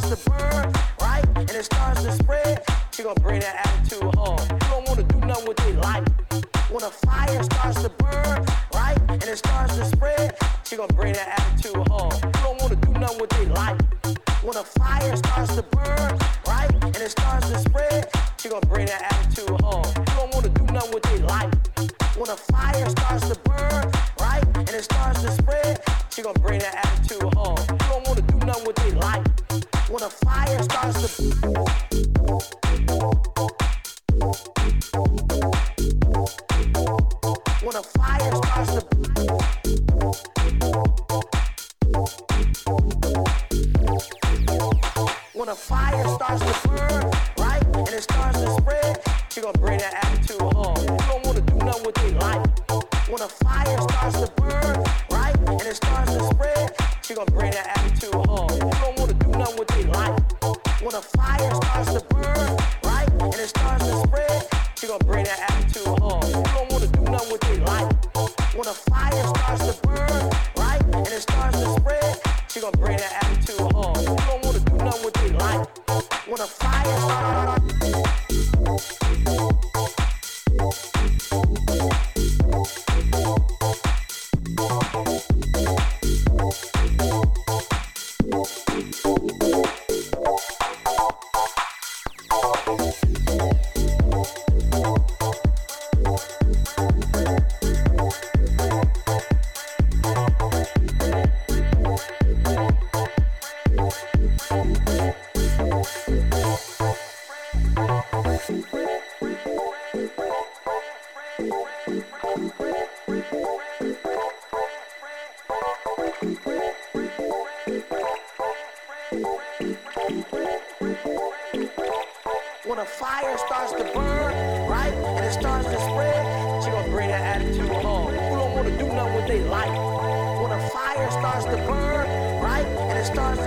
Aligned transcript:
starts 0.00 0.24
to 0.24 0.30
burn, 0.30 0.72
right? 1.00 1.24
And 1.36 1.50
it 1.50 1.64
starts 1.64 2.02
to 2.02 2.12
spread, 2.12 2.64
you're 2.98 3.06
gonna 3.06 3.20
bring 3.20 3.40
that 3.40 3.66
attitude 3.66 4.14
home. 4.16 4.40
You 4.50 4.58
don't 4.70 4.88
wanna 4.88 5.02
do 5.04 5.18
nothing 5.20 5.46
with 5.46 5.56
their 5.58 5.74
life. 5.74 6.04
When 6.70 6.82
a 6.82 6.90
fire 6.90 7.42
starts 7.44 7.82
to 7.82 7.88
burn, 7.90 8.44
right? 8.74 8.98
And 9.08 9.22
it 9.22 9.38
starts 9.38 9.76
to 9.76 9.84
spread, 9.84 9.93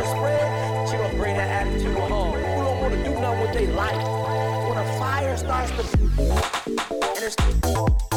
spread, 0.07 0.89
she 0.89 0.97
gonna 0.97 1.17
bring 1.17 1.35
that 1.37 1.49
attitude 1.49 1.97
home. 1.97 2.35
People 2.35 2.63
don't 2.63 2.81
wanna 2.81 3.03
do 3.03 3.11
nothing 3.19 3.41
with 3.41 3.53
their 3.53 3.73
life. 3.73 4.03
When 4.67 4.77
a 4.77 4.99
fire 4.99 5.37
starts 5.37 5.71
to 5.71 5.97
and 7.17 7.23
it's 7.23 8.16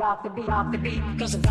off 0.00 0.22
the 0.22 0.30
beat, 0.30 0.48
off 0.48 0.72
the 0.72 0.78
beat, 0.78 1.00
off 1.00 1.18
the 1.18 1.18
cause 1.18 1.45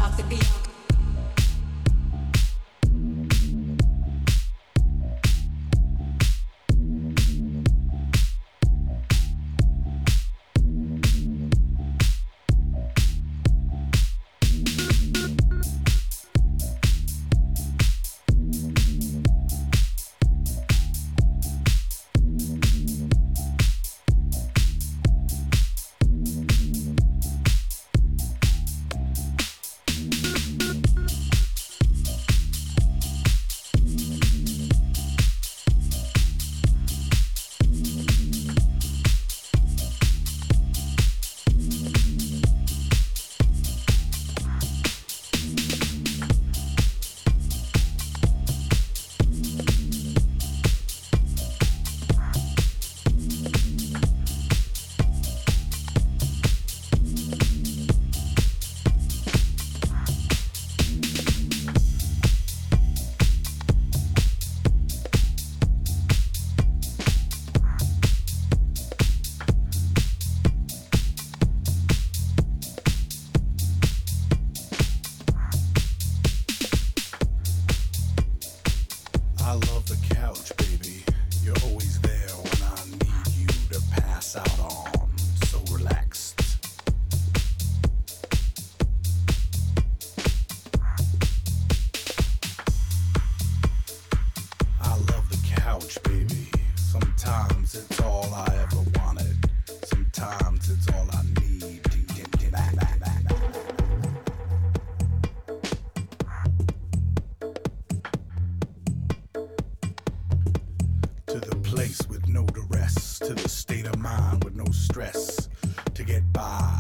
to 113.26 113.34
the 113.34 113.50
state 113.50 113.88
of 113.88 113.98
mind 113.98 114.44
with 114.44 114.56
no 114.56 114.66
stress 114.72 115.50
to 115.96 116.04
get 116.04 116.32
by, 116.32 116.80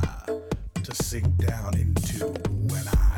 to 0.83 0.93
sink 1.03 1.25
down 1.37 1.75
into 1.75 2.27
when 2.67 2.87
I. 2.87 3.14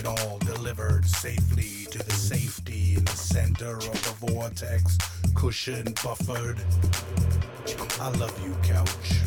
it 0.00 0.06
all 0.06 0.38
delivered 0.38 1.04
safely 1.04 1.84
to 1.90 1.98
the 1.98 2.12
safety 2.12 2.94
in 2.96 3.04
the 3.04 3.12
center 3.12 3.76
of 3.76 3.92
the 3.92 4.26
vortex, 4.26 4.96
cushion 5.34 5.92
buffered. 6.02 6.58
I 8.00 8.08
love 8.16 8.34
you, 8.42 8.56
couch. 8.62 9.19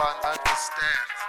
Everyone 0.00 0.24
understands. 0.24 1.19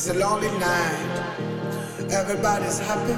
It's 0.00 0.08
a 0.08 0.14
lonely 0.14 0.48
night. 0.58 1.36
Everybody's 2.10 2.78
happy, 2.78 3.12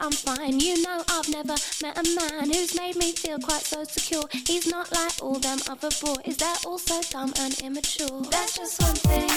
I'm 0.00 0.12
fine. 0.12 0.60
You 0.60 0.82
know 0.82 1.02
I've 1.08 1.28
never 1.28 1.54
met 1.82 1.98
a 1.98 2.02
man 2.14 2.46
who's 2.46 2.74
made 2.76 2.96
me 2.96 3.12
feel 3.12 3.38
quite 3.38 3.62
so 3.62 3.84
secure. 3.84 4.24
He's 4.46 4.66
not 4.66 4.92
like 4.92 5.12
all 5.20 5.38
them 5.38 5.58
other 5.68 5.90
boys. 6.00 6.36
They're 6.36 6.54
all 6.66 6.78
so 6.78 7.00
dumb 7.10 7.32
and 7.40 7.58
immature. 7.60 8.22
That's 8.30 8.56
just 8.56 8.80
one 8.80 8.94
thing. 8.94 9.27